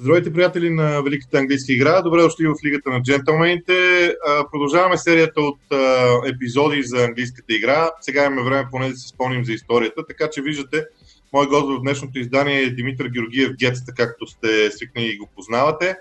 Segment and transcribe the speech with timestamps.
[0.00, 2.02] Здравейте, приятели на Великата английска игра.
[2.02, 3.74] Добре дошли в Лигата на джентълмените.
[4.52, 5.60] Продължаваме серията от
[6.26, 7.90] епизоди за английската игра.
[8.00, 10.84] Сега имаме време поне да се спомним за историята, така че виждате,
[11.32, 15.96] мой гост в днешното издание е Димитър Георгиев Гетста, както сте свикнали и го познавате.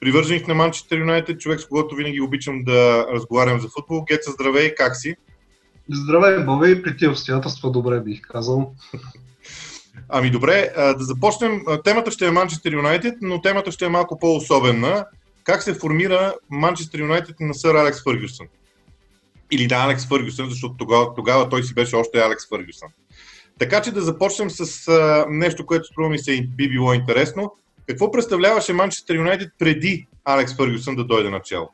[0.00, 4.04] Привърженик на Манчестър Юнайтед, човек с когото винаги обичам да разговарям за футбол.
[4.04, 5.16] Гетса, здравей, как си?
[5.92, 8.74] Здравей, Бове, при тези обстоятелства добре бих казал.
[10.12, 11.62] Ами добре, да започнем.
[11.84, 15.04] Темата ще е Манчестър Юнайтед, но темата ще е малко по-особена.
[15.44, 18.46] Как се формира Манчестър Юнайтед на сър Алекс Фъргюсън?
[19.50, 22.88] Или на Алекс Фъргюсън, защото тогава, тогава той си беше още Алекс Фъргюсън.
[23.58, 27.52] Така че да започнем с а, нещо, което струва ми се би било интересно.
[27.88, 31.70] Какво представляваше Манчестър Юнайтед преди Алекс Фъргюсън да дойде начало?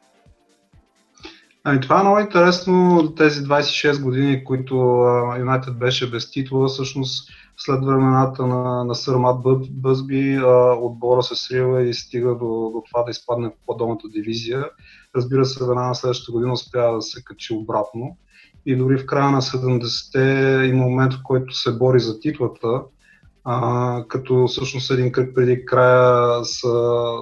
[1.65, 4.75] Ами това е много интересно, тези 26 години, които
[5.39, 9.17] Юнайтед беше без титла, всъщност след времената на, на сър
[9.71, 10.41] Бъзби
[10.81, 14.65] отбора се срива и стига до, до това да изпадне в по-долната дивизия.
[15.17, 18.17] Разбира се, веднага на следващата година успява да се качи обратно.
[18.67, 22.83] И дори в края на 70-те има момент, в който се бори за титлата,
[23.45, 26.59] а, като всъщност един кръг преди края с,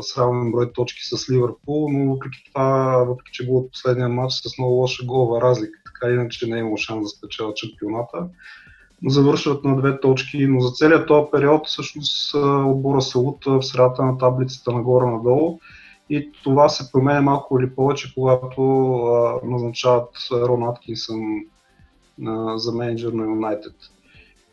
[0.03, 4.33] с равен брой точки с Ливърпул, но въпреки това, въпреки че го от последния матч
[4.35, 8.29] с много лоша голова разлика, така иначе не е имало шанс да спечела чемпионата
[9.11, 12.35] завършват на две точки, но за целият този период всъщност
[12.67, 15.59] отбора се лута в средата на таблицата нагоре-надолу
[16.11, 21.21] и това се променя малко или повече, когато а, назначават Рон Аткинсън
[22.27, 23.75] а, за менеджер на Юнайтед.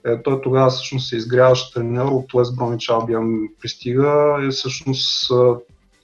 [0.05, 5.55] Е, той тогава всъщност се изгряваше тренер от Уест Бромич Албиан пристига и всъщност а,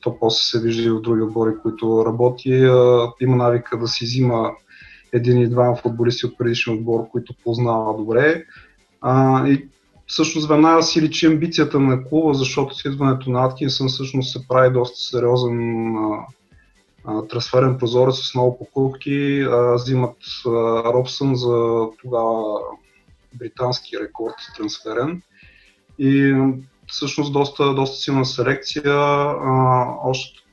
[0.02, 2.54] то после се вижда и в други отбори, които работи.
[2.54, 4.52] А, има навика да си взима
[5.14, 8.46] един и два футболисти от предишния отбор, които познава добре.
[9.02, 9.68] А, и
[10.08, 14.74] всъщност веднага си личи амбицията на клуба, защото с идването на Аткинсън всъщност се прави
[14.74, 16.26] доста сериозен а,
[17.06, 19.42] а, трансферен прозорец с много покупки.
[19.42, 20.50] А, взимат а,
[20.94, 22.60] Робсън за тогава
[23.34, 25.22] британски рекорд трансферен.
[26.00, 26.36] И
[26.88, 28.94] всъщност доста, доста силна селекция.
[28.94, 30.47] А, още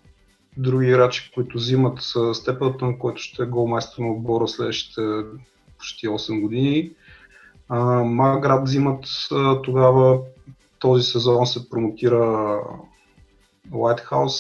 [0.57, 1.99] други играчи, които взимат
[2.33, 5.01] Степълтън, който ще е голмайстор на отбора следващите
[5.79, 6.91] почти 8 години.
[8.05, 9.05] Маград взимат
[9.63, 10.21] тогава
[10.79, 12.61] този сезон се промотира
[13.73, 14.35] Лайтхаус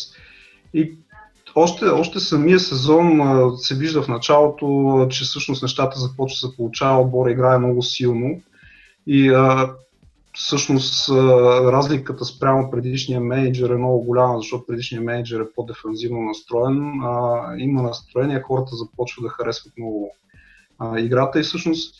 [0.74, 0.96] и
[1.54, 3.20] още, още самия сезон
[3.56, 8.40] се вижда в началото, че всъщност нещата започват да се получава, отбора играе много силно
[9.06, 9.30] и
[10.34, 11.08] всъщност
[11.64, 16.76] разликата спрямо предишния менеджер е много голяма, защото предишният менеджер е по-дефанзивно настроен.
[17.58, 20.10] Има настроение, хората започват да харесват много
[20.96, 21.94] играта и всъщност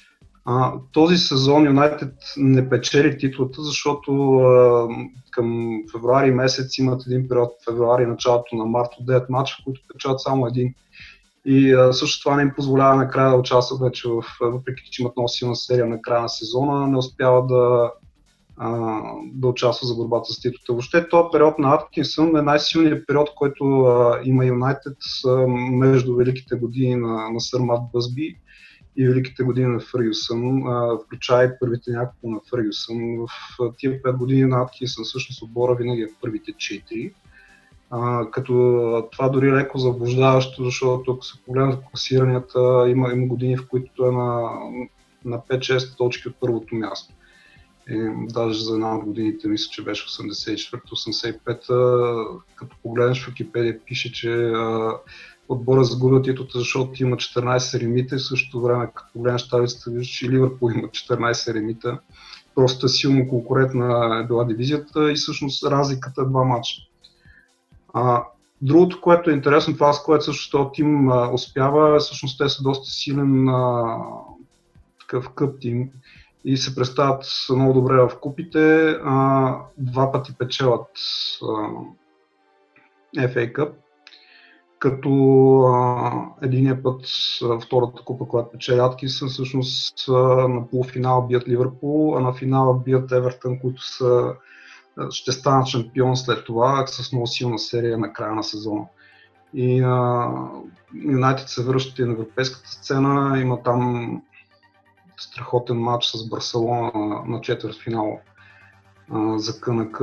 [0.92, 4.40] този сезон Юнайтед не печели титлата, защото
[5.30, 10.20] към февруари месец имат един период, февруари, началото на март от 9 мача, които печелят
[10.20, 10.74] само един.
[11.46, 15.16] И а, също това не им позволява накрая да участват вече в, въпреки че имат
[15.16, 17.90] много силна серия на края на сезона, не успяват да,
[18.56, 19.00] а,
[19.32, 20.72] да участва за борбата с титлата.
[20.72, 24.96] Въобще този период на Аткинсън е най-силният период, който а, има Юнайтед
[25.70, 28.36] между великите години на, на Сър Мат Бъзби
[28.96, 30.62] и великите години на Фъргюсън,
[31.04, 33.26] включая и първите няколко на Фъргюсън.
[33.58, 37.12] В тия 5 години на Аткинсън всъщност отбора винаги е в първите 4.
[37.90, 43.68] А, като това дори леко заблуждаващо, защото ако се погледнат класиранията, има, има години, в
[43.68, 44.50] които е на,
[45.24, 47.14] на 5-6 точки от първото място.
[47.90, 54.12] И, даже за една от годините, мисля, че беше 84-85, като погледнеш в Википедия, пише,
[54.12, 54.92] че а,
[55.48, 60.08] отбора загубил титлата, защото има 14 ремита и в същото време, като погледнеш таблицата, виждаш,
[60.08, 61.98] че Ливърпул има 14 ремита.
[62.54, 66.82] Просто е силно конкурентна е била дивизията и всъщност разликата е два матча.
[67.94, 68.22] А,
[68.62, 72.90] другото, което е интересно, това с което също този тим успява, всъщност те са доста
[72.90, 73.98] силен а,
[75.00, 75.90] такъв къп тим
[76.44, 78.96] и се представят много добре в купите.
[79.04, 80.88] А, два пъти печелят
[81.42, 81.46] а,
[83.16, 83.72] FA Cup,
[84.78, 85.10] като
[85.60, 87.00] а, единия път
[87.44, 90.12] а, втората купа, която печели Аткинсън, всъщност а,
[90.48, 94.34] на полуфинал бият Ливърпул, а на финала бият Евертън, които са,
[95.10, 98.84] ще станат шампион след това с много силна серия на края на сезона.
[99.54, 99.78] И
[100.94, 104.22] Юнайтед се връщат и на европейската сцена, има там
[105.16, 108.20] страхотен матч с Барселона на, на четвърт финал
[109.36, 110.00] за КНК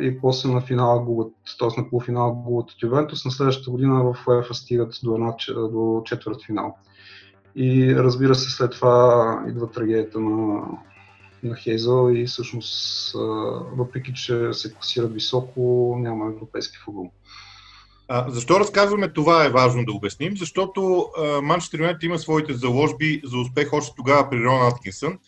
[0.00, 1.80] и после на финала губят, т.е.
[1.80, 6.44] на полуфинала губят от Ювентус, на следващата година в УЕФА стигат до, една, до четвърт
[6.46, 6.76] финал.
[7.56, 10.62] И разбира се, след това идва трагедията на,
[11.42, 13.12] на Хейзъл и всъщност,
[13.76, 17.10] въпреки че се класират високо, няма европейски футбол.
[18.12, 20.36] А, защо разказваме това е важно да обясним?
[20.36, 21.08] Защото
[21.42, 25.18] Манчестър Юнайтед има своите заложби за успех още тогава при Рон Аткинсън.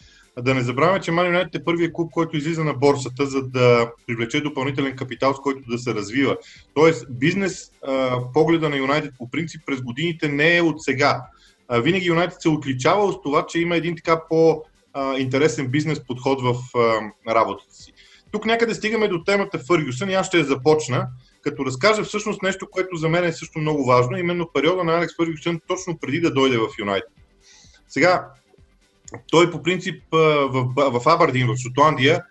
[0.40, 3.90] Да не забравяме, че Ман Юнайтед е първият клуб, който излиза на борсата, за да
[4.06, 6.36] привлече допълнителен капитал, с който да се развива.
[6.74, 11.22] Тоест, бизнес а, погледа на Юнайтед по принцип през годините не е от сега.
[11.68, 16.78] А, винаги Юнайтед се отличава с това, че има един така по-интересен бизнес подход в
[16.78, 17.92] а, работата си.
[18.30, 21.08] Тук някъде стигаме до темата Фъргюсън и аз ще я започна,
[21.42, 25.16] като разкажа всъщност нещо, което за мен е също много важно, именно периода на Алекс
[25.16, 27.10] Фъргюсън точно преди да дойде в Юнайтед.
[27.88, 28.28] Сега,
[29.30, 32.22] той по принцип в, в Абардин, в Шотландия,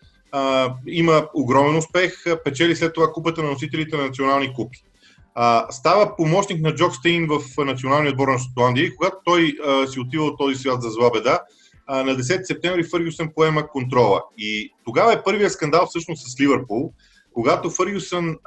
[0.87, 4.83] има огромен успех, печели след това купата на носителите на национални купи.
[5.69, 9.55] става помощник на Джок Стейн в националния отбор на Шотландия и когато той
[9.87, 11.39] си отива от този свят за зла беда,
[11.89, 14.23] на 10 септември Фъргюсън поема контрола.
[14.37, 16.93] И тогава е първият скандал всъщност с Ливърпул,
[17.33, 18.37] когато Фъргюсън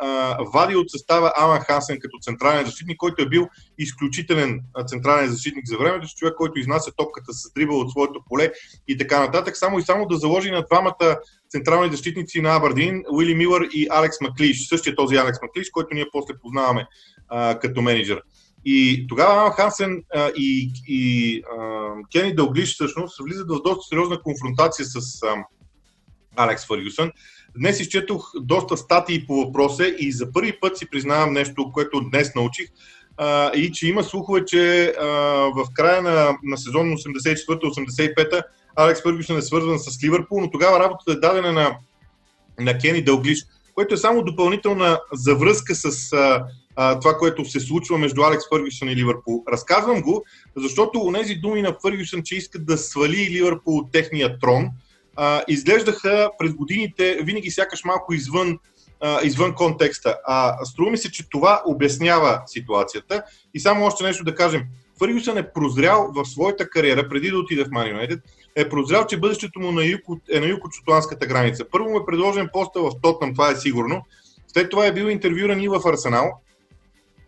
[0.54, 3.48] вади от състава Алан Хасен като централен защитник, който е бил
[3.78, 8.52] изключителен централен защитник за времето, човек, който изнася топката с дрибъл от своето поле
[8.88, 11.18] и така нататък, само и само да заложи на двамата
[11.50, 16.06] централни защитници на Абардин, Уили Милър и Алекс Маклиш, същия този Алекс Маклиш, който ние
[16.12, 16.86] после познаваме
[17.28, 18.22] а, като менеджер.
[18.64, 24.22] И тогава Алан Хансен а, и, и а, Кени Дълглиш всъщност влизат в доста сериозна
[24.22, 25.34] конфронтация с а,
[26.36, 27.10] Алекс Фъргюсън.
[27.58, 32.34] Днес изчетох доста статии по въпроса и за първи път си признавам нещо, което днес
[32.34, 32.68] научих,
[33.16, 35.06] а, и че има слухове, че а,
[35.56, 38.42] в края на, на сезон 84-85
[38.76, 41.76] Алекс Фъргюсън е свързан с Ливърпул, но тогава работата е дадена на,
[42.60, 43.38] на Кени Дълглиш,
[43.74, 46.44] което е само допълнителна завръзка с а,
[46.76, 49.44] а, това, което се случва между Алекс Фъргюсън и Ливърпул.
[49.52, 50.24] Разказвам го,
[50.56, 54.70] защото нези думи на Фъргюсън, че искат да свали Ливърпул от техния трон,
[55.16, 58.58] а, изглеждаха през годините винаги сякаш малко извън,
[59.00, 60.16] а, извън контекста.
[60.26, 63.22] А струва ми се, че това обяснява ситуацията.
[63.54, 64.62] И само още нещо да кажем.
[64.98, 68.20] Фъргюсън е прозрял в своята кариера, преди да отиде в Man United,
[68.56, 70.00] е прозрял, че бъдещето му на юг,
[70.32, 71.64] е на юг от шотландската граница.
[71.70, 74.02] Първо му е предложен поста в Тотнам, това е сигурно.
[74.52, 76.40] След това е бил интервюран и в Арсенал.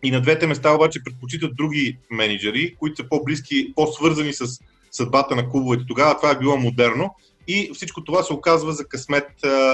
[0.03, 4.45] И на двете места обаче предпочитат други менеджери, които са по-близки, по-свързани с
[4.91, 5.83] съдбата на клубовете.
[5.87, 7.15] Тогава това е било модерно
[7.47, 9.27] и всичко това се оказва за късмет,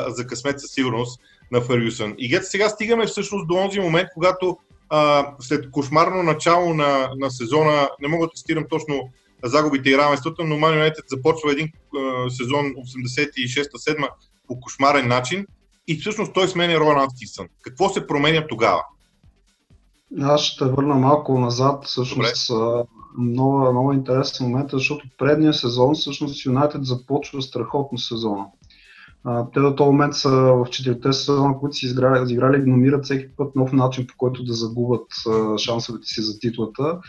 [0.08, 1.22] за късмет със сигурност
[1.52, 2.16] на Фергюсън.
[2.18, 4.58] И гет, сега стигаме всъщност до този момент, когато
[4.90, 9.10] а, след кошмарно начало на, на сезона, не мога да цитирам точно
[9.44, 11.68] загубите и равенствата, но Man United започва един
[11.98, 14.10] а, сезон 86-7
[14.48, 15.46] по кошмарен начин
[15.88, 17.48] и всъщност той сменя Рон Аткинсън.
[17.62, 18.84] Какво се променя тогава?
[20.22, 21.86] Аз ще върна малко назад.
[21.86, 22.84] Всъщност, Добре
[23.18, 28.45] много, много интересен момент, защото предния сезон всъщност Юнайтед започва страхотно сезона.
[29.54, 33.56] Те до този момент са в четирите сезона, които си изиграли, изиграли намират всеки път
[33.56, 35.07] нов начин, по който да загубят
[35.57, 37.00] шансовете си за титлата.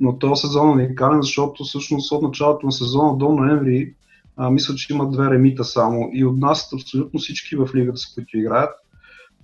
[0.00, 3.94] Но този сезон е уникален, защото всъщност от началото на сезона до ноември
[4.36, 8.38] а, мисля, че има две ремита само и отнасят абсолютно всички в лигата, с които
[8.38, 8.70] играят.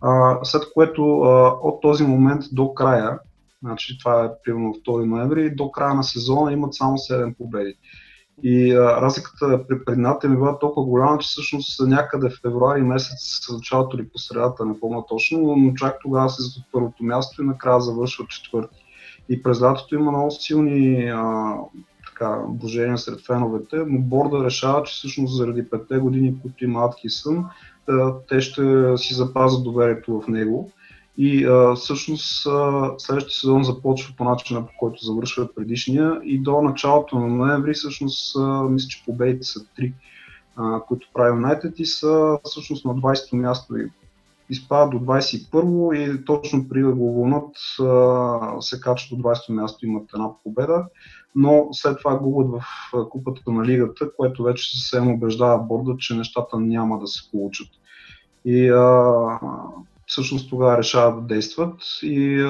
[0.00, 3.18] А, след което а, от този момент до края
[3.62, 5.54] Значи това е примерно 2 ноември.
[5.54, 7.74] До края на сезона имат само 7 победи.
[8.42, 13.46] И а, разликата при предната ми била толкова голяма, че всъщност някъде в февруари месец,
[13.52, 17.46] началото или по средата, не помня точно, но чак тогава се от първото място и
[17.46, 18.84] накрая завършва четвърти.
[19.28, 21.54] И през лятото има много силни а,
[22.06, 27.44] така, брожения сред феновете, но борда решава, че всъщност заради петте години, които има Аткисън,
[28.28, 30.72] те ще си запазят доверието в него
[31.22, 36.20] и а, всъщност а, следващия сезон започва по начина, по който завършва предишния.
[36.24, 39.92] И до началото на ноември всъщност а, мисля, че победите са три,
[40.56, 43.76] а, които прави United и са всъщност на 20-то място.
[43.76, 43.90] И
[44.50, 47.56] изпадат до 21-во и точно при да го вълнат
[48.62, 50.84] се качват до 20-то място, имат една победа,
[51.34, 52.64] но след това губят в
[53.10, 57.68] купата на лигата, което вече съвсем убеждава борда, че нещата няма да се получат.
[58.44, 59.38] И а,
[60.10, 62.46] всъщност тогава решават да действат и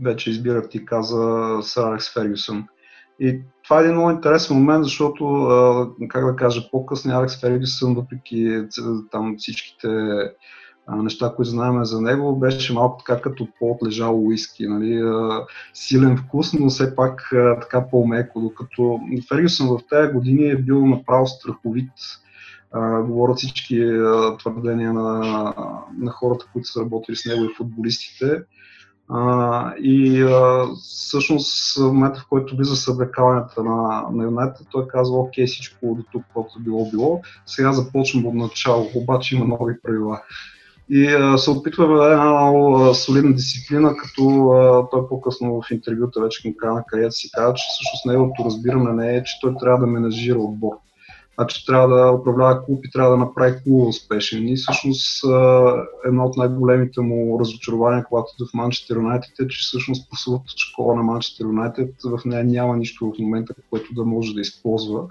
[0.00, 2.64] вече избират ти каза Сър Алекс Фергюсън.
[3.20, 5.24] И това е един много интересен момент, защото,
[6.08, 8.62] как да кажа, по-късно Алекс Фергюсън, въпреки
[9.10, 9.88] там всичките
[10.88, 15.02] неща, които знаем за него, беше малко така като по-отлежало уиски, нали?
[15.74, 21.26] силен вкус, но все пак така по-меко, докато Фергюсън в тези години е бил направо
[21.26, 21.90] страховит
[22.80, 23.80] говорят всички
[24.38, 25.18] твърдения на,
[25.98, 28.42] на хората, които са работили с него и футболистите.
[29.08, 35.18] А, и а, всъщност в момента, в който влиза събрекаването на, на Юнайтед, той казва,
[35.18, 40.20] окей, всичко до тук, което било било, сега започвам от начало, обаче има нови правила.
[40.90, 45.70] И а, се опитва да даде една много солидна дисциплина, като а, той по-късно в
[45.70, 49.54] интервюта вече към края на си казва, че всъщност неговото разбиране не е, че той
[49.60, 50.72] трябва да менажира отбор.
[51.34, 54.48] Значи трябва да управлява клуб и трябва да направи клуба успешен.
[54.48, 55.24] И всъщност
[56.06, 60.94] едно от най-големите му разочарования, когато е в Манчестър Юнайтед е, че всъщност прословата школа
[60.94, 65.02] на Манчестър Юнайтед в нея няма нищо в момента, което да може да използва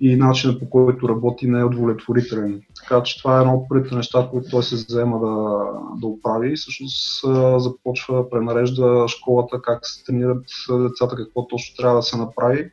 [0.00, 2.62] и начинът по който работи не е удовлетворителен.
[2.80, 5.64] Така че това е едно от първите неща, които той се взема да,
[6.00, 7.24] да оправи и всъщност
[7.62, 12.70] започва, пренарежда школата, как се тренират децата, какво точно трябва да се направи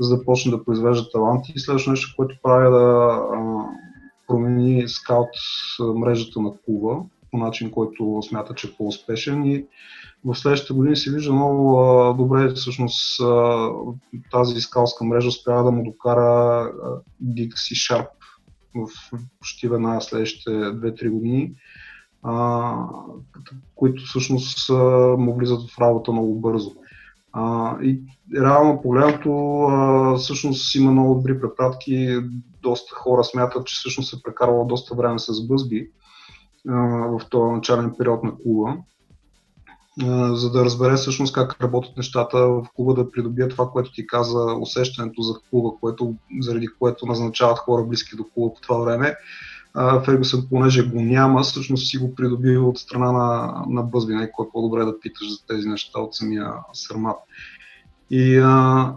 [0.00, 1.52] за да почне да произвежда таланти.
[1.56, 3.20] И следващото нещо, което прави е да
[4.26, 5.28] промени скаут
[5.94, 9.66] мрежата на клуба по начин, който смята, че е по-успешен и
[10.24, 13.68] в следващите години се вижда много а, добре всъщност а,
[14.30, 16.72] тази скалска мрежа успява да му докара
[17.24, 18.08] Dixie Sharp
[18.74, 18.88] в
[19.38, 21.52] почти веднага следващите 2-3 години,
[22.22, 22.74] а,
[23.74, 24.70] които всъщност
[25.18, 26.70] му влизат в работа много бързо.
[27.36, 28.00] А, и
[28.36, 32.18] реално погледнато, всъщност има много добри препратки.
[32.62, 35.90] Доста хора смятат, че всъщност се прекарвало доста време с Бъзби
[36.68, 36.74] а,
[37.06, 38.76] в този начален период на клуба,
[40.02, 44.06] а, за да разбере всъщност как работят нещата в клуба, да придобие това, което ти
[44.06, 49.14] каза, усещането за клуба, което, заради което назначават хора близки до клуба по това време.
[50.04, 54.46] Фергюсън, понеже го няма, всъщност си го придоби от страна на, на Бъзби, не кой
[54.46, 57.16] е по-добре да питаш за тези неща от самия Сърмат.
[58.10, 58.92] И а,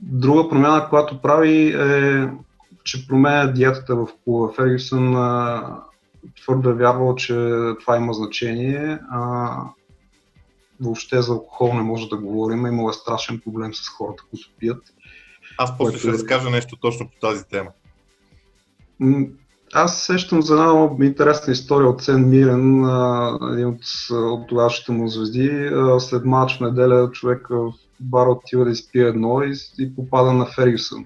[0.00, 2.28] друга промяна, която прави е,
[2.84, 4.52] че променя диетата в клуба.
[4.52, 5.62] Фергюсън а,
[6.42, 7.34] твърдо е вярвал, че
[7.80, 8.98] това има значение.
[9.10, 9.52] А,
[10.80, 12.66] въобще за алкохол не може да говорим.
[12.66, 14.82] Имал е страшен проблем с хората, които пият.
[15.58, 17.70] Аз после ще разкажа нещо точно по тази тема.
[19.72, 22.84] Аз сещам за една интересна история от Сен Мирен,
[23.52, 25.70] един от, от тогавашните му звезди.
[25.98, 30.46] След матч в неделя човек в бар отива да изпие едно и, и попада на
[30.46, 31.04] Фергюсън.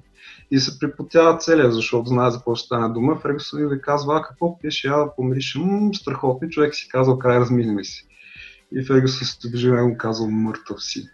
[0.50, 3.20] И се припотява целия, защото знае за какво ще стане дума.
[3.20, 6.48] Фергюсън и да казва, а какво пиеш, я да помириш, ммм, страхотно.
[6.48, 8.06] Човек си казал, край разминем си.
[8.72, 11.08] И Фергюсън се доближи и му казал, мъртъв си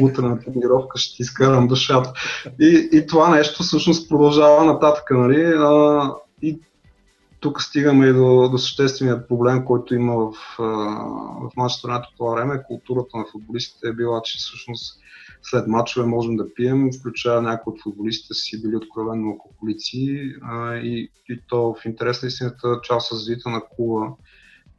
[0.00, 2.12] утре на тренировка ще ти изкарам душата.
[2.60, 5.10] И, и това нещо всъщност продължава нататък.
[5.10, 5.54] Нали?
[6.42, 6.60] И
[7.42, 12.62] тук стигаме до, до съществения проблем, който има в, в матча по това време.
[12.66, 15.00] Културата на футболистите е била, че всъщност
[15.42, 20.32] след матчове можем да пием, включая някои от футболистите си били откровенно алкохолици
[20.82, 24.08] и, и то в интерес на истината част от звита на клуба,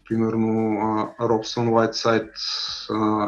[0.10, 0.79] примерно
[1.22, 2.32] Робсън, Уайтсайд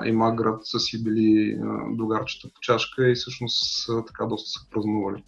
[0.06, 5.24] и Маград са си били догарчета по чашка и всъщност така доста са празнували.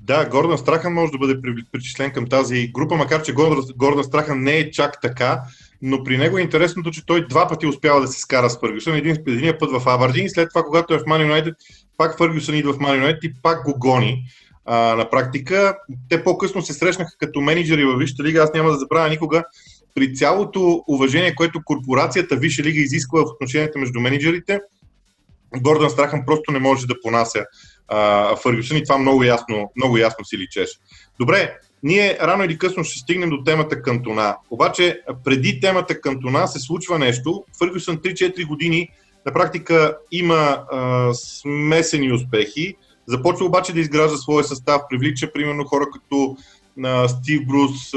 [0.00, 1.40] Да, Гордан Страхан може да бъде
[1.72, 3.32] причислен към тази група, макар че
[3.76, 5.40] Гордан Страхан не е чак така,
[5.82, 8.94] но при него е интересното, че той два пъти успява да се скара с Фъргюсън.
[8.94, 11.54] Един, един път в Абардин, след това, когато е в Ман Юнайтед,
[11.96, 14.24] пак Фъргюсън идва в Ман Юнайтед и пак го гони.
[14.64, 15.76] А, на практика,
[16.08, 18.42] те по-късно се срещнаха като менеджери във Висшата лига.
[18.42, 19.44] Аз няма да забравя никога
[19.94, 24.60] при цялото уважение, което корпорацията Висша лига изисква в отношенията между менеджерите,
[25.56, 27.44] Гордан Страхан просто не може да понася
[28.42, 30.78] Фъргюсън и това много ясно, много ясно си личеше.
[31.20, 34.36] Добре, ние рано или късно ще стигнем до темата Кантона.
[34.50, 37.44] Обаче, преди темата Кантона се случва нещо.
[37.58, 38.88] Фъргюсън 3-4 години
[39.26, 42.74] на практика има а, смесени успехи.
[43.06, 46.36] Започва обаче да изгражда своя състав, привлича примерно хора като
[46.76, 47.90] на Стив Брус,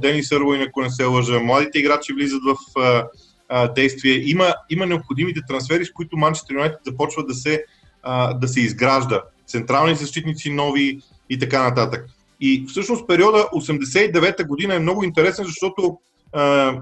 [0.00, 1.40] ДенисЪрвойн, ако не се лъжа.
[1.40, 3.06] Младите играчи влизат в а,
[3.48, 4.22] а, действие.
[4.30, 7.64] Има, има необходимите трансфери, с които Манчестър Юнайтед започва да се,
[8.02, 11.00] а, да се изгражда централни защитници нови
[11.30, 12.06] и така нататък.
[12.40, 15.98] И всъщност периода 89-та година е много интересен, защото
[16.32, 16.74] а,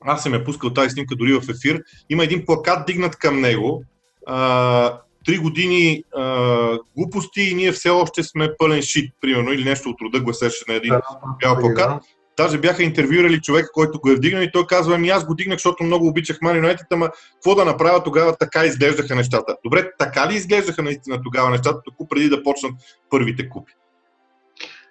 [0.00, 3.84] аз съм я пускал тази снимка дори в ефир, има един плакат дигнат към него,
[4.26, 9.88] а, три години а, глупости и ние все още сме пълен шит, примерно, или нещо
[9.88, 10.94] от рода гласеше на един
[11.40, 12.02] бял плакат.
[12.36, 15.56] Даже бяха интервюирали човека, който го е вдигнал и той казва, ами аз го дигнах,
[15.56, 19.56] защото много обичах Ман Юнайтед, ама какво да направя тогава така изглеждаха нещата.
[19.64, 22.72] Добре, така ли изглеждаха наистина тогава нещата, току преди да почнат
[23.10, 23.72] първите купи?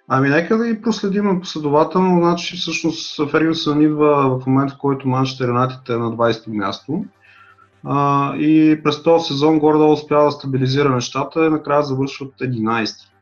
[0.08, 2.20] Ами нека да ги проследим последователно.
[2.20, 7.04] Значи всъщност Фергюсън идва в момент, в който Манчестър Юнайтед е на 20-то място.
[7.84, 13.13] А, и през този сезон горе успява да стабилизира нещата и накрая завършват 11.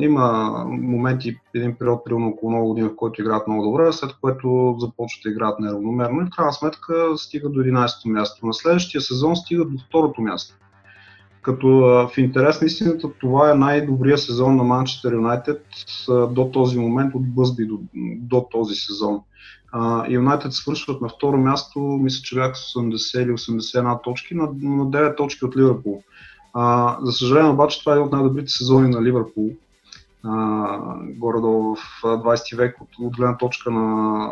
[0.00, 4.76] Има моменти, един период, примерно около много години, в който играят много добре, след което
[4.78, 8.46] започват да играят неравномерно и в крайна сметка стига до 11-то място.
[8.46, 10.54] На следващия сезон стига до второто място.
[11.42, 11.68] Като
[12.14, 15.66] в интерес на истината това е най-добрият сезон на Манчестър Юнайтед
[16.08, 17.80] до този момент от Бъзби до,
[18.18, 19.20] до този сезон.
[20.08, 25.16] Юнайтед свършват на второ място, мисля, че бяха 80 или 81 точки, на, на 9
[25.16, 26.02] точки от Ливърпул.
[26.54, 29.50] А, за съжаление обаче това е от най-добрите сезони на Ливърпул.
[31.16, 34.28] горе-долу в 20 век от, от гледна точка на,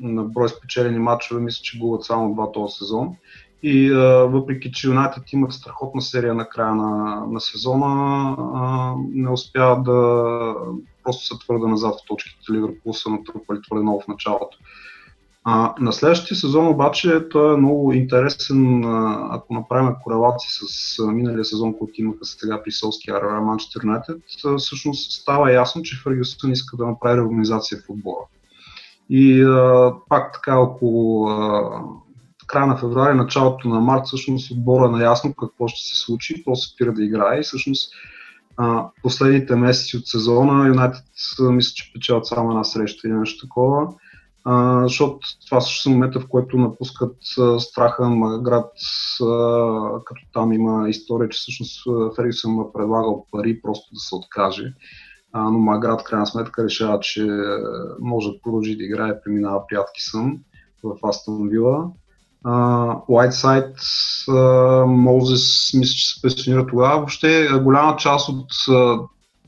[0.00, 3.16] на брой спечелени матчове, мисля, че губят само два този сезон.
[3.62, 7.86] И а, въпреки, че Юнайтед имат страхотна серия на края на, на сезона,
[8.54, 10.54] а, не успяват да
[11.04, 12.52] просто са твърде назад в точките.
[12.52, 14.58] Ливърпул са натрупали твърде много в началото.
[15.46, 18.84] А, на следващия сезон обаче той е много интересен,
[19.30, 24.16] ако направим корелации с миналия сезон, който имаха сега при Солския Манчестър Юнайтед,
[24.58, 28.24] всъщност става ясно, че Фъргюсън иска да направи реорганизация в отбора.
[29.10, 31.62] И а, пак така около а,
[32.46, 36.62] края на февруари, началото на март, всъщност отбора е наясно какво ще се случи, после
[36.62, 37.92] спира да играе и всъщност
[38.56, 41.04] а, последните месеци от сезона Юнайтед
[41.40, 43.88] мисля, че печелят само една среща или нещо такова,
[44.82, 47.16] защото това също е момента, в който напускат
[47.58, 48.72] страха на град,
[50.04, 51.82] като там има история, че всъщност
[52.16, 54.72] Фергюсън му е предлагал пари просто да се откаже.
[55.34, 57.28] Но Маград, крайна сметка, решава, че
[58.00, 60.38] може да продължи да играе, преминава при Аткисън
[60.82, 61.90] в Астон Вила.
[63.08, 63.76] Уайтсайд,
[64.86, 66.96] Мозес, мисля, че се пенсионира тогава.
[66.96, 68.50] Въобще голяма част от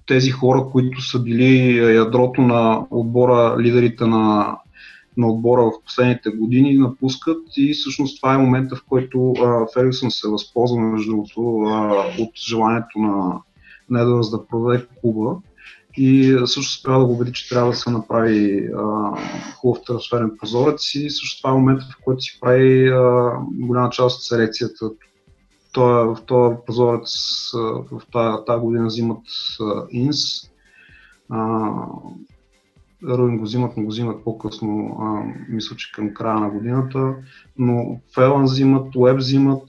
[0.06, 4.56] тези хора, които са били ядрото на отбора, лидерите на,
[5.16, 9.34] на отбора в последните години, напускат и всъщност това е момента, в който
[9.74, 11.40] Фергюсън се възползва между другото
[12.18, 13.40] от желанието на
[13.90, 15.36] Недърс да продаде клуба
[15.96, 19.10] и също спря да го убеди, че трябва да се направи а,
[19.54, 24.16] хубав трансферен прозорец и също това е момента, в който си прави а, голяма част
[24.16, 24.90] от селекцията.
[25.72, 27.12] Той, в този прозорец
[27.92, 29.22] в тази, тази година взимат
[29.60, 30.18] а, Инс,
[31.30, 31.70] а,
[33.04, 37.14] Руин го взимат, но го взимат по-късно, а, мисля, че към края на годината,
[37.58, 39.62] но Фелан взимат, Уеб взимат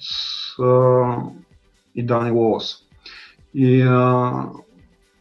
[0.59, 1.15] а,
[1.95, 2.75] и Дани Лоус.
[3.53, 4.31] И а,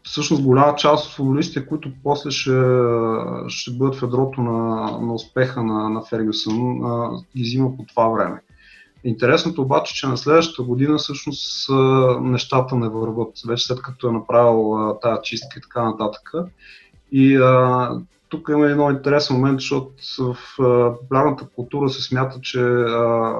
[0.03, 2.51] всъщност голяма част от футболистите, които после ще,
[3.47, 6.79] ще бъдат в ядрото на, на успеха на, на Фергюсън,
[7.37, 8.41] ги взима по това време.
[9.03, 11.69] Интересното обаче, че на следващата година всъщност
[12.21, 16.31] нещата не върват, вече след като е направил тази чистка и така нататък.
[17.11, 17.89] И а,
[18.29, 20.37] тук има много интересен момент, защото в
[20.99, 23.35] популярната култура се смята, че а,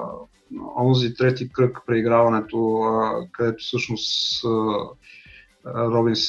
[0.77, 4.75] онзи трети кръг преиграването, а, където всъщност а,
[5.75, 6.21] Робинс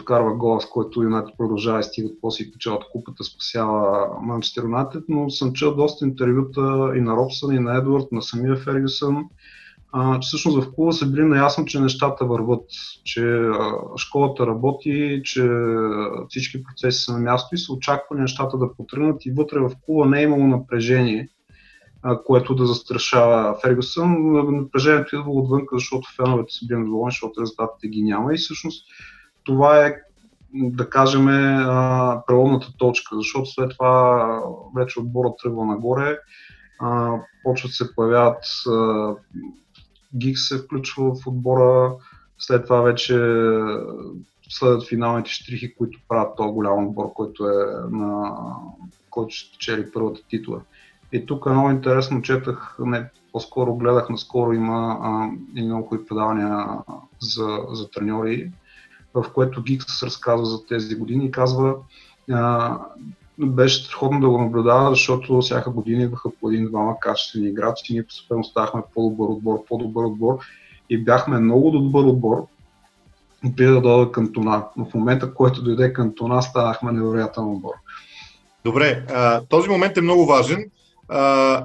[0.00, 5.04] вкарва гола, с който Юнайтед продължава и стига после и печелят купата, спасява Манчестър Юнайтед,
[5.08, 9.24] но съм чел доста интервюта и на Робсън, и на Едвард, на самия Фергюсън,
[9.96, 12.64] а, че всъщност в клуба са били наясно, че нещата върват,
[13.04, 15.50] че а, школата работи, че
[16.28, 20.06] всички процеси са на място и се очаква нещата да потръгнат и вътре в клуба
[20.06, 21.28] не е имало напрежение
[22.24, 24.32] което да застрашава Фергюсън.
[24.56, 28.86] Напрежението идва отвън, защото феновете са били недоволни, защото резултатите ги няма и всъщност
[29.44, 29.94] това е
[30.54, 31.26] да кажем,
[32.26, 34.40] преломната точка, защото след това
[34.76, 36.18] вече отбора тръгва нагоре,
[37.44, 38.44] почват се появяват,
[40.16, 41.94] Гиг се включва в отбора,
[42.38, 43.14] след това вече
[44.48, 48.36] следват финалните штрихи, които правят този голям отбор, който е на
[49.10, 50.60] който ще чели първата титла.
[51.12, 56.66] И тук много интересно четах, не, по-скоро гледах, наскоро има а, и много хубави предавания
[57.20, 58.52] за, за треньори,
[59.14, 61.76] в което Гикс разказва за тези години и казва,
[62.32, 62.78] а,
[63.38, 68.44] беше страхотно да го наблюдава, защото всяка година идваха по един-двама качествени играчи, ние постепенно
[68.44, 70.38] ставахме по-добър отбор, по-добър отбор
[70.90, 72.46] и бяхме много добър отбор,
[73.56, 74.64] преди да дойде Кантона.
[74.76, 77.72] Но в момента, който дойде Кантона, станахме невероятен отбор.
[78.64, 79.06] Добре,
[79.48, 80.64] този момент е много важен.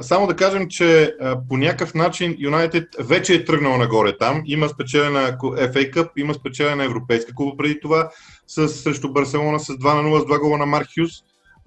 [0.02, 1.16] Само да кажем, че
[1.50, 4.42] по някакъв начин Юнайтед вече е тръгнал нагоре там.
[4.46, 8.10] Има спечелена FA Cup, има спечелена Европейска купа преди това
[8.48, 11.12] срещу Барселона с 2 на 0 с 2 гола на Марк Хюс.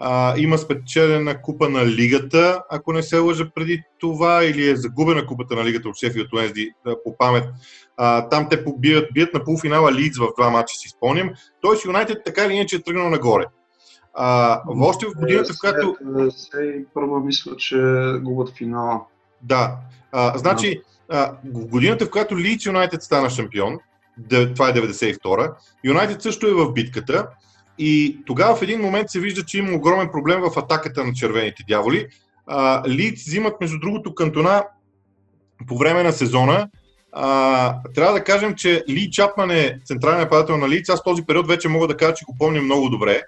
[0.00, 5.26] Uh, има спечелена купа на лигата, ако не се лъжа преди това, или е загубена
[5.26, 6.70] купата на лигата от Шефилд Уенсди
[7.04, 7.44] по памет.
[8.00, 11.30] Uh, там те побият, бият на полуфинала Лидс в два мача, си спомням.
[11.60, 13.44] Тоест Юнайтед така или иначе е тръгнал нагоре.
[14.14, 15.96] А, още в годината, в която...
[16.30, 17.76] Се първо мисля, че
[18.22, 19.00] губят финала.
[19.42, 19.76] Да.
[20.12, 23.78] А, значи, а, в годината, в която Leeds Юнайтед стана шампион,
[24.28, 25.54] това е 92-а.
[25.84, 27.28] Юнайтед също е в битката.
[27.84, 31.64] И тогава в един момент се вижда, че има огромен проблем в атаката на червените
[31.68, 32.06] дяволи.
[32.88, 34.64] Лиц взимат, между другото, кантона
[35.68, 36.68] по време на сезона.
[37.12, 40.88] А, трябва да кажем, че Ли Чапман е централен нападател на Лиц.
[40.88, 43.22] Аз този период вече мога да кажа, че го помня много добре.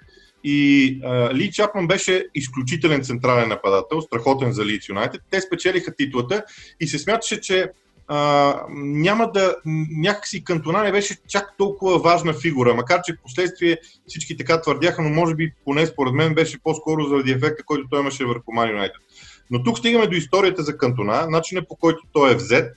[0.45, 5.21] И а, Ли Чапман беше изключителен централен нападател, страхотен за Лиц Юнайтед.
[5.31, 6.45] Те спечелиха титлата
[6.81, 7.71] и се смяташе, че
[8.09, 9.57] а, няма да,
[9.97, 15.03] някакси Кантона не беше чак толкова важна фигура, макар че в последствие всички така твърдяха,
[15.03, 18.71] но може би поне според мен беше по-скоро заради ефекта, който той имаше върху Ман
[18.71, 19.03] Юнайтед.
[19.51, 22.77] Но тук стигаме до историята за Кантона, начинът по който той е взет.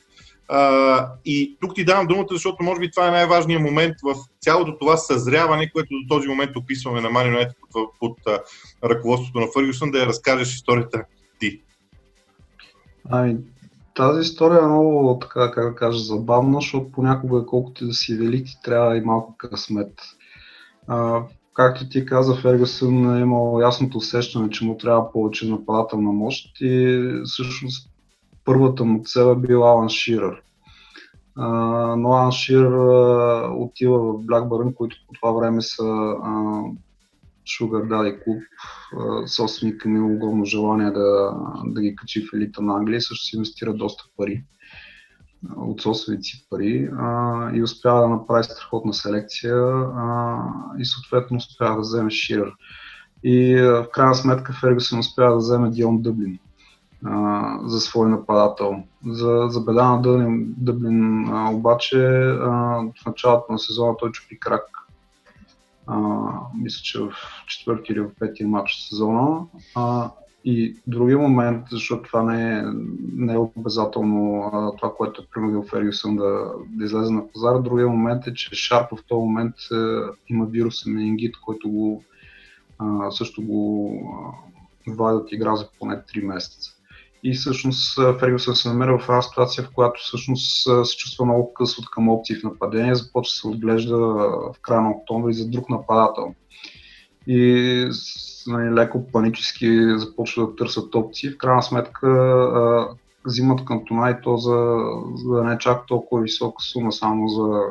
[0.49, 4.77] А, и тук ти давам думата, защото може би това е най-важният момент в цялото
[4.77, 8.41] това съзряване, което до този момент описваме на Ман Юнайтед под, под, под
[8.83, 11.03] ръководството на Фъргюсън, да я разкажеш историята
[11.39, 11.61] ти.
[13.09, 13.37] Ами,
[13.97, 18.45] тази история е много, така как да кажа, забавна, защото понякога, колкото да си велик,
[18.45, 19.93] ти трябва и малко късмет.
[20.87, 26.61] А, както ти каза, Фергюсън е имал ясното усещане, че му трябва повече нападателна мощ
[26.61, 27.89] и всъщност
[28.45, 30.41] първата му цел е бил Алан Ширър.
[31.35, 31.47] А,
[31.95, 32.73] но Алан Ширър
[33.49, 36.61] отива в Blackburn, които по това време са а,
[37.47, 38.43] Sugar Daddy клуб,
[39.27, 43.35] собственика ми има огромно желание да, да ги качи в елита на Англия, също си
[43.35, 44.43] инвестира доста пари
[45.55, 50.37] от собствените пари а, и успява да направи страхотна селекция а,
[50.79, 52.53] и съответно успява да вземе Ширър.
[53.23, 56.39] И а, в крайна сметка Фергюсън успява да вземе Дион Дъблин
[57.05, 58.83] а, за свой нападател.
[59.05, 62.49] За, за беда на Дъблин, Дъблин а, обаче а,
[63.01, 64.63] в началото на сезона той чупи крак
[65.87, 67.11] а, мисля, че в
[67.47, 69.45] четвърти или в петия матч сезона.
[69.75, 70.11] А,
[70.45, 72.63] и другия момент, защото това не е,
[73.13, 77.59] не е обязателно а, това, което е принудил Фергюсън да, да излезе на пазара.
[77.59, 79.75] Другия момент е, че Шарп в този момент е,
[80.29, 82.03] има вируса менингит, който го,
[82.79, 83.91] а, също го
[84.87, 86.76] вади от игра за поне 3 месеца.
[87.27, 91.77] И всъщност Фергюсън се намира в една ситуация, в която всъщност се чувства много къс
[91.77, 95.69] от към опции в нападение, започва да се отглежда в края на октомври за друг
[95.69, 96.33] нападател.
[97.27, 97.89] И
[98.47, 101.29] нали, леко панически започва да търсят опции.
[101.29, 102.07] В крайна сметка
[103.25, 104.77] взимат кантона и то за,
[105.15, 107.61] за да не е чак толкова висока сума, само за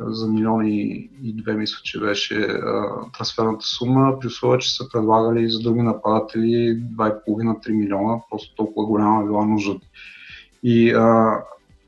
[0.00, 5.50] за милиони и две, мисля, че беше а, трансферната сума, при условие, че са предлагали
[5.50, 9.80] за други нападатели 2,5-3 милиона, просто толкова голяма била нужда.
[10.62, 11.38] И а,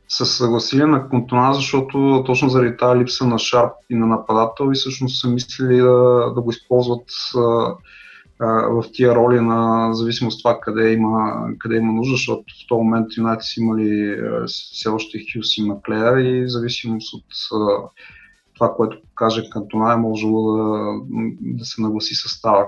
[0.08, 4.74] се съгласили на Контона, защото точно заради тази липса на шарп и на нападател и
[4.74, 7.74] всъщност са мислили да, да го използват а,
[8.46, 12.78] в тия роли на зависимост от това къде има, къде има нужда, защото в този
[12.78, 17.24] момент Юнайтед са имали все още Хюс и Маклеер и в зависимост от
[18.54, 20.92] това, което покаже Кантона е можело да,
[21.40, 22.66] да се нагласи състава.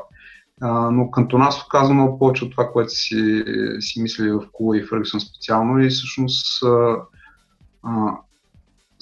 [0.92, 3.44] Но Кантона се оказа много повече от това, което си,
[3.80, 6.64] си мислили в Кула и Фъргюсън специално и всъщност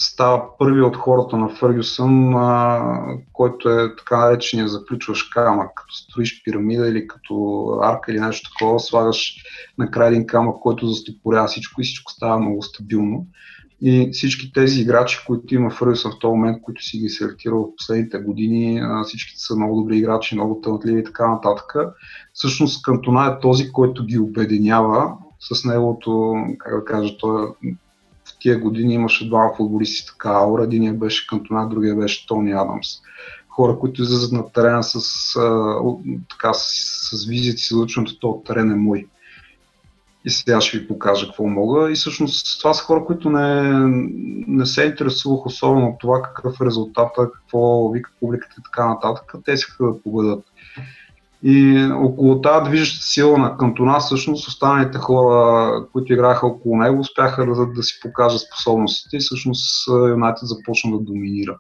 [0.01, 2.81] става първи от хората на Фъргюсън, а,
[3.33, 8.81] който е така наречения заключваш камък, като строиш пирамида или като арка или нещо такова,
[8.81, 9.35] слагаш
[9.79, 13.27] накрая един камък, който застопорява всичко и всичко става много стабилно.
[13.83, 17.77] И всички тези играчи, които има Фъргюсън в този момент, които си ги селектирал в
[17.77, 21.75] последните години, всички са много добри играчи, много талантливи и така нататък.
[22.33, 27.49] Всъщност Кантона е този, който ги обединява с неговото, как да кажа, той
[28.41, 30.65] тия години имаше два футболисти така аура.
[30.65, 32.87] Единият беше Кантона, другия беше Тони Адамс.
[33.49, 34.97] Хора, които излизат на терена с,
[35.37, 35.79] а,
[36.31, 36.65] така, с,
[37.13, 39.07] с визията си, че този терен е мой.
[40.25, 41.93] И сега ще ви покажа какво мога.
[41.93, 43.73] И всъщност това са хора, които не,
[44.49, 49.35] не се интересувах особено от това какъв е резултата, какво вика публиката и така нататък.
[49.45, 50.45] Те искаха да победат.
[51.43, 57.47] И около тази движеща сила на Кантона, всъщност останалите хора, които играха около него, успяха
[57.47, 61.59] да, да си покажат способностите и всъщност Юнайтед започна да доминира.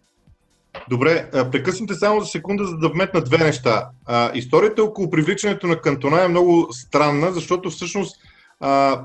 [0.90, 3.88] Добре, прекъснете само за секунда, за да вметна две неща.
[4.34, 8.16] историята около привличането на Кантона е много странна, защото всъщност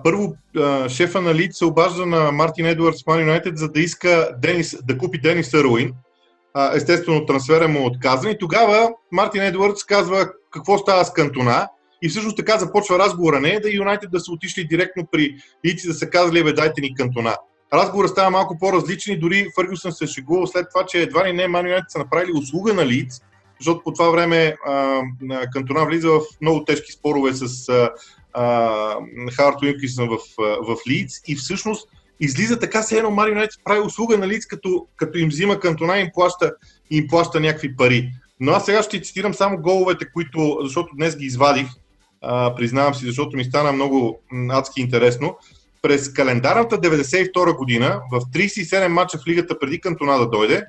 [0.03, 0.35] първо
[0.87, 4.97] шефа на Лид се обажда на Мартин Едуардс Ман Юнайтед, за да иска Денис, да
[4.97, 5.93] купи Денис Еруин.
[6.73, 8.31] естествено, трансфера му е отказан.
[8.31, 11.67] И тогава Мартин Едуардс казва, какво става с Кантона.
[12.01, 13.39] И всъщност така започва разговора.
[13.39, 16.81] Не е да Юнайтед да са отишли директно при лици да са казали, бе, дайте
[16.81, 17.35] ни Кантона.
[17.73, 21.47] Разговорът става малко по-различен и дори Фъргюсън се шегувал след това, че едва ли не
[21.47, 23.21] Ман Юнайтед са направили услуга на Лиц,
[23.59, 25.01] защото по това време а,
[25.53, 27.67] Кантона влиза в много тежки спорове с
[29.35, 31.89] Харт Уинкисън в, в Лиц и всъщност
[32.19, 36.01] излиза така, се едно Мари прави услуга на лиц, като, като им взима кантона и
[36.01, 36.51] им плаща,
[36.91, 38.11] им плаща някакви пари.
[38.39, 41.67] Но аз сега ще цитирам само головете, които, защото днес ги извадих,
[42.21, 45.37] а, признавам си, защото ми стана много адски интересно.
[45.81, 50.65] През календарната 92 година, в 37 мача в лигата преди Кантона да дойде,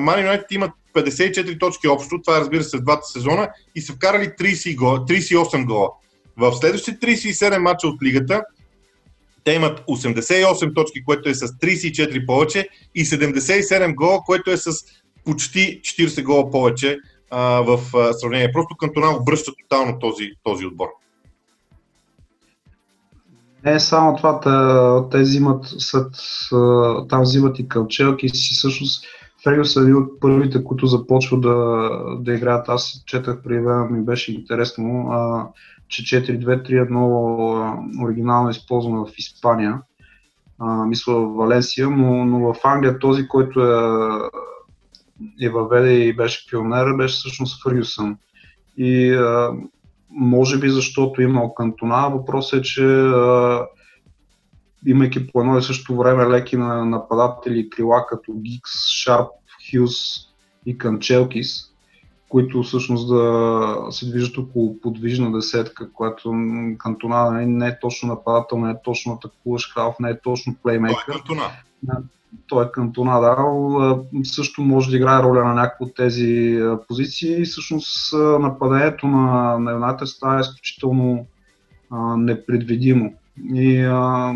[0.00, 3.92] Мани Юнайтед имат 54 точки общо, това е разбира се в двата сезона, и са
[3.92, 5.90] вкарали 30 гола, 38 гола.
[6.36, 8.42] В следващите 37 мача от лигата,
[9.44, 14.72] те имат 88 точки, което е с 34 повече, и 77 гола, което е с
[15.24, 16.98] почти 40 гола повече
[17.30, 18.52] а, в а, сравнение.
[18.52, 20.88] Просто Кантона обръща тотално този, този отбор.
[23.64, 24.40] Не само това,
[25.10, 26.06] те взимат след,
[27.08, 29.04] там взимат и Калчелки си всъщност
[29.44, 32.68] Фергюс е един от първите, които започва да, да играят.
[32.68, 35.48] Аз четах при време, ми беше интересно, а,
[35.88, 39.80] че 4-2-3-1 оригинално е използвано в Испания,
[40.58, 44.00] а, мисля в Валенсия, но, но в Англия този, който е,
[45.40, 48.16] е въведе и беше пионер, беше всъщност Фъргюсън.
[48.76, 49.50] И а,
[50.10, 53.66] може би защото имал кантона, въпросът е, че а,
[54.86, 59.28] имайки по едно и също време леки на нападатели крила като Гикс, Шарп,
[59.70, 59.94] Хюс
[60.66, 61.70] и Канчелкис,
[62.28, 66.34] които всъщност да се движат около подвижна десетка, която
[66.78, 71.04] Кантона не, е точно нападател, не е точно атакуващ халф, не е точно плеймейкър.
[71.06, 71.50] Той е Кантона.
[72.46, 73.36] Той е Кантона, да.
[74.24, 77.44] Също може да играе роля на някои от тези позиции.
[77.44, 81.26] Всъщност нападението на, на Юнайтед става изключително
[81.90, 83.14] а, непредвидимо.
[83.54, 84.34] И а,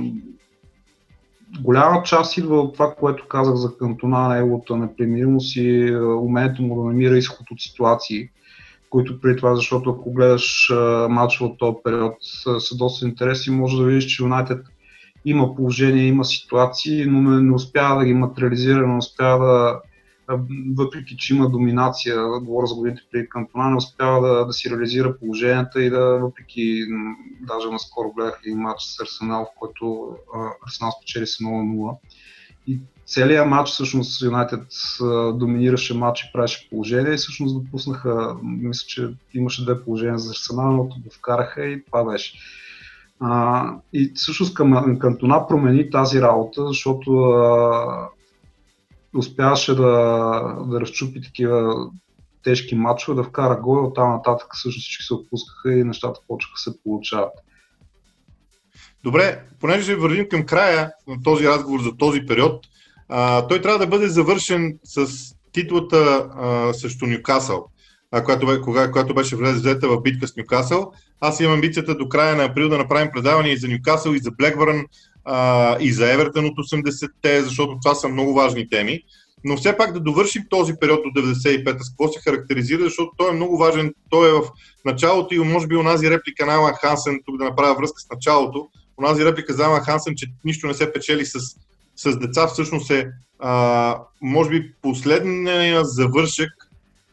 [1.60, 6.88] голяма част идва от това, което казах за Кантона, неговата непримиримост и умението му да
[6.88, 8.28] намира изход от ситуации,
[8.90, 10.72] които преди това, защото ако гледаш
[11.08, 12.14] матча от този период
[12.58, 14.66] са доста интересни, може да видиш, че Юнайтед
[15.24, 19.80] има положение, има ситуации, но не, не успява да ги материализира, не успява
[20.28, 20.40] да,
[20.76, 25.18] въпреки че има доминация, говоря за годините преди Кантона, не успява да, да си реализира
[25.18, 26.84] положенията и да, въпреки,
[27.40, 30.16] даже наскоро гледах и матч с Арсенал, в който
[30.66, 31.96] Арсенал спечели с 0-0.
[32.66, 34.66] И целият матч, всъщност, Юнайтед
[35.34, 40.72] доминираше матч и правеше положение и всъщност допуснаха, мисля, че имаше две положения за Арсенал,
[40.72, 42.38] но го вкараха и това беше.
[43.26, 48.08] А, и всъщност към, Кантона промени тази работа, защото а,
[49.16, 49.82] успяваше да,
[50.66, 51.74] да разчупи такива
[52.42, 56.58] тежки матчове, да вкара гол и оттам нататък всъщност всички се отпускаха и нещата почнаха
[56.58, 57.32] се получават.
[59.04, 62.66] Добре, понеже ще вървим към края на този разговор за този период,
[63.08, 65.06] а, той трябва да бъде завършен с
[65.52, 67.66] титлата а, срещу Нюкасъл,
[68.12, 70.92] а, която, кога, която беше влезета в битка с Нюкасъл.
[71.20, 74.30] Аз имам амбицията до края на април да направим предаване и за Нюкасъл, и за
[74.30, 74.84] Блекбърн,
[75.80, 79.00] и за Евертън от 80-те, защото това са много важни теми.
[79.44, 83.30] Но все пак да довършим този период до 95-та, с какво се характеризира, защото той
[83.30, 83.94] е много важен.
[84.10, 84.42] Той е в
[84.84, 88.68] началото и може би онази реплика на Алан Хансен, тук да направя връзка с началото,
[88.98, 91.38] онази реплика за Алан Хансен, че нищо не се печели с,
[91.96, 96.50] с деца, всъщност е, а, може би, последния завършък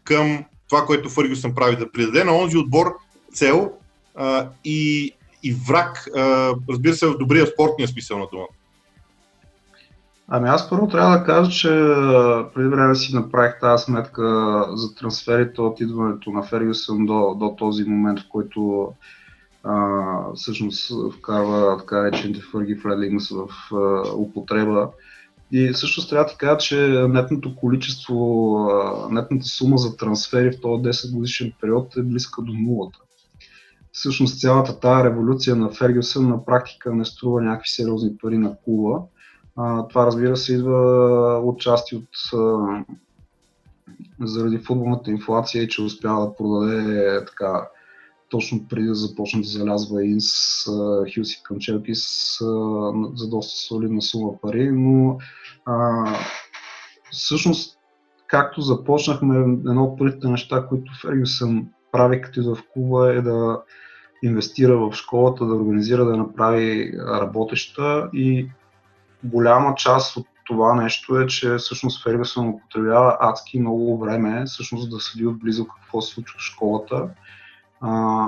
[0.03, 2.95] към това, което Фъргюсън прави, да придаде на онзи отбор
[3.33, 3.71] цел
[4.15, 5.11] а, и,
[5.43, 8.43] и враг, а, разбира се, в добрия спортния смисъл на това.
[10.27, 11.69] Ами аз първо трябва да кажа, че
[12.53, 17.83] преди време си направих тази сметка за трансферите от идването на Фергюсън до, до този
[17.83, 18.91] момент, в който
[19.63, 19.97] а,
[20.35, 24.89] всъщност вкарва така речените Фърги Фредлингс в а, употреба.
[25.51, 26.77] И също трябва да кажа, че
[27.09, 28.15] нетното количество,
[29.11, 32.99] нетната сума за трансфери в този 10 годишен период е близка до нулата
[33.91, 39.01] всъщност цялата тази революция на Фергюсън на практика не струва някакви сериозни пари на клуба.
[39.57, 40.77] А, това разбира се идва
[41.43, 42.07] от части от
[44.21, 47.67] заради футболната инфлация и че успява да продаде така
[48.31, 50.65] точно преди да започне да залязва Инс,
[51.15, 52.37] Хюс и Канчелкис
[53.13, 55.17] за доста солидна сума пари, но
[55.65, 56.05] а,
[57.11, 57.77] всъщност
[58.27, 63.61] както започнахме, едно от първите неща, които Фергюсън прави като идва в клуба е да
[64.23, 68.49] инвестира в школата, да организира, да направи работеща и
[69.23, 74.99] голяма част от това нещо е, че всъщност Фергюсън употребява адски много време, всъщност да
[74.99, 77.09] следи отблизо какво се случва в школата,
[77.81, 78.27] а,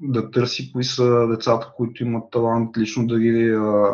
[0.00, 3.92] да търси кои са децата, които имат талант, лично да ги а,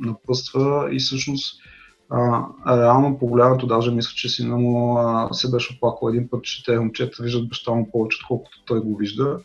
[0.00, 1.62] напъства и всъщност
[2.10, 6.64] а, реално погледнато, даже мисля, че сина му а, се беше оплакал един път, че
[6.64, 9.38] те момчета виждат баща му повече, отколкото той го вижда.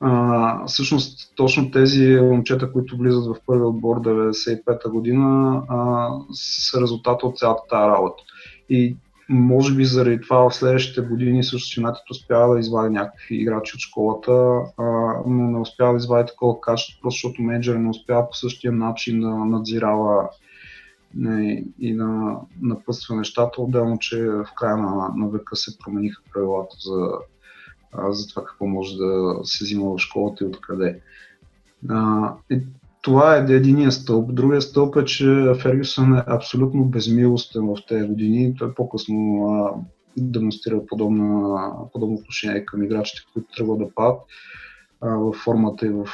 [0.00, 7.26] А, всъщност точно тези момчета, които влизат в първи отбор 95-та година, а, са резултата
[7.26, 8.22] от цялата тази работа.
[8.68, 8.96] И
[9.32, 13.80] може би заради това в следващите години също Юнайтед успява да извади някакви играчи от
[13.80, 14.32] школата,
[14.78, 14.84] а,
[15.26, 19.20] но не успява да извади такова качество, просто защото менеджер не успява по същия начин
[19.20, 20.28] да надзирава
[21.14, 26.76] не, и да напъства нещата, отделно, че в края на, на века се промениха правилата
[26.80, 27.10] за,
[28.12, 31.00] за това какво може да се взима в школата и откъде.
[31.88, 32.60] А, и
[33.02, 34.34] това е единия стълб.
[34.34, 38.54] Другия стълб е, че Фергюсън е абсолютно безмилостен в тези години.
[38.58, 39.70] Той по-късно а,
[40.16, 44.20] демонстрира подобно, подобно отношение към играчите, които трябва да падат
[45.02, 46.06] в формата и в,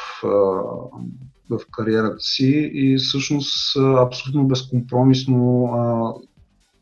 [1.50, 6.12] в кариерата си и всъщност абсолютно безкомпромисно а,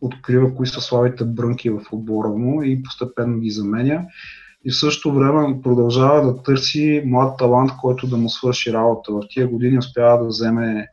[0.01, 4.05] открива кои са слабите брънки в отбора му и постепенно ги заменя.
[4.67, 9.13] И в същото време продължава да търси млад талант, който да му свърши работа.
[9.13, 10.89] В тия години успява да вземе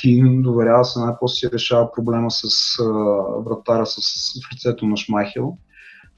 [0.00, 2.44] Кин, доверява се, най-после си решава проблема с
[2.80, 2.84] а,
[3.40, 3.96] вратаря с,
[4.42, 5.56] в лицето на Шмайхел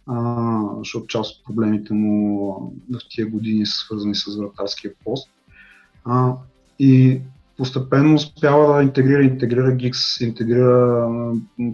[0.09, 2.53] а, защото част от проблемите му
[2.91, 5.31] в тия години са свързани с вратарския пост.
[6.05, 6.35] А,
[6.79, 7.21] и
[7.59, 11.09] постепенно успява да интегрира, интегрира Гикс, интегрира,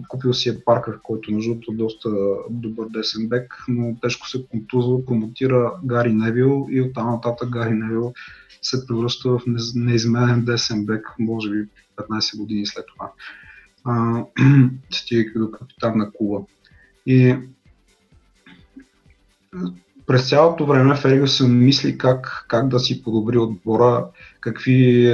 [0.07, 2.09] купил си е Паркър, който между другото е доста
[2.49, 8.13] добър десен бек, но тежко се контузва, промотира Гари Невил и оттам нататък Гари Невил
[8.61, 9.41] се превръща в
[9.75, 11.67] неизменен десен бек, може би
[11.97, 13.11] 15 години след това,
[14.91, 16.45] стигайки до капитан на клуба.
[17.05, 17.35] И
[20.07, 24.05] през цялото време Фергюсън мисли как, как да си подобри отбора,
[24.45, 25.11] какви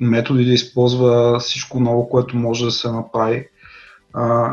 [0.00, 3.48] методи да използва, всичко ново, което може да се направи.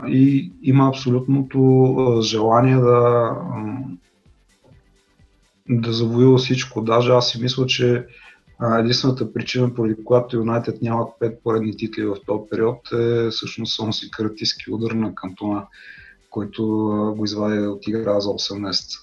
[0.08, 3.32] И има абсолютното желание да,
[5.70, 6.82] да завоюва всичко.
[6.82, 8.06] Даже аз си мисля, че
[8.80, 14.12] единствената причина, поради която Юнайтед нямат пет поредни титли в този период е всъщност си
[14.12, 15.68] каратистски удар на кантона
[16.36, 16.64] който
[17.18, 19.00] го извади от игра за 8 месеца.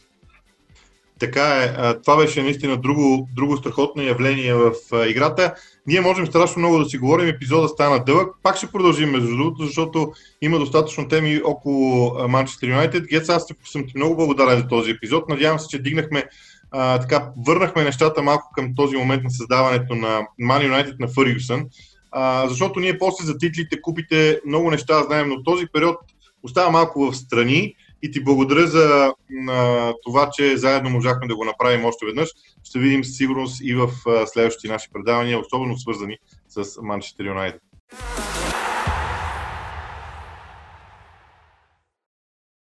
[1.23, 1.95] Така е.
[2.03, 4.73] Това беше наистина друго, друго страхотно явление в
[5.09, 5.55] играта.
[5.87, 8.35] Ние можем страшно много да си говорим, епизода стана дълъг.
[8.43, 13.07] Пак ще продължим между другото, защото има достатъчно теми около Манчестър Юнайтед.
[13.07, 15.29] Гец, аз съм ти много благодарен за този епизод.
[15.29, 16.25] Надявам се, че дигнахме
[16.71, 21.65] а, така, върнахме нещата малко към този момент на създаването на Ман Юнайтед на Фъргюсън,
[22.11, 25.97] а, защото ние после за титлите, купите, много неща знаем, но този период
[26.43, 29.15] остава малко в страни и ти благодаря за
[29.49, 32.29] а, това, че заедно можахме да го направим още веднъж.
[32.65, 37.63] Ще видим със сигурност и в а, следващите наши предавания, особено свързани с Манчестър Юнайтед.